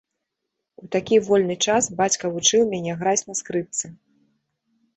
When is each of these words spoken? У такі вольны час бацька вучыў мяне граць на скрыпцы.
У 0.83 0.87
такі 0.95 1.15
вольны 1.27 1.57
час 1.67 1.83
бацька 2.01 2.33
вучыў 2.39 2.61
мяне 2.73 2.97
граць 3.05 3.23
на 3.31 3.39
скрыпцы. 3.43 3.85